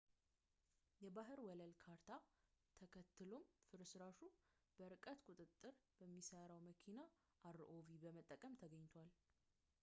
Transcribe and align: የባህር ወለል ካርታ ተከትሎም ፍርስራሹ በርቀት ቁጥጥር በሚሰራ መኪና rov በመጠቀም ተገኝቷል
የባህር 1.05 1.39
ወለል 1.47 1.73
ካርታ 1.83 2.09
ተከትሎም 2.79 3.45
ፍርስራሹ 3.67 4.17
በርቀት 4.79 5.21
ቁጥጥር 5.33 5.75
በሚሰራ 5.99 6.51
መኪና 6.69 6.99
rov 7.61 7.87
በመጠቀም 8.05 8.59
ተገኝቷል 8.65 9.11